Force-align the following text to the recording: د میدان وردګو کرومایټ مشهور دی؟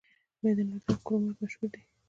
د 0.03 0.03
میدان 0.43 0.67
وردګو 0.69 1.03
کرومایټ 1.05 1.37
مشهور 1.41 1.69
دی؟ 1.73 1.81